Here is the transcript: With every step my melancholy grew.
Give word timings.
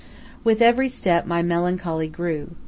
With 0.43 0.63
every 0.63 0.89
step 0.89 1.27
my 1.27 1.43
melancholy 1.43 2.07
grew. 2.07 2.55